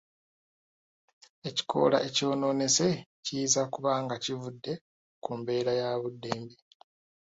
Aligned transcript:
Ekikoola 1.49 1.97
ekyonoonese 2.07 2.87
kiyinza 3.23 3.61
kuba 3.73 3.91
nga 4.03 4.15
kivudde 4.23 4.73
ku 5.23 5.31
mbeera 5.39 5.71
ya 5.81 5.89
budde 6.01 6.31
mbi. 6.41 6.55